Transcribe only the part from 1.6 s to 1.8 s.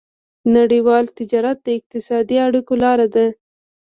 د